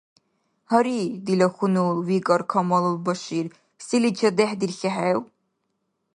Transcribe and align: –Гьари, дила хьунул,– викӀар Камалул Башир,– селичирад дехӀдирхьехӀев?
–Гьари, 0.69 1.01
дила 1.25 1.47
хьунул,– 1.55 1.93
викӀар 2.07 2.41
Камалул 2.51 2.97
Башир,– 3.05 3.47
селичирад 3.85 4.33
дехӀдирхьехӀев? 4.37 5.19